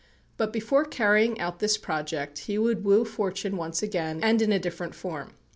But 0.35 0.51
before 0.51 0.83
carrying 0.83 1.39
out 1.39 1.59
this 1.59 1.77
project, 1.77 2.35
he 2.39 2.57
would 2.57 2.83
woo 2.83 3.05
fortune 3.05 3.55
once 3.55 3.83
again, 3.83 4.19
and 4.23 4.41
in 4.41 4.51
a 4.51 4.57
different 4.57 4.95
form. 4.95 5.35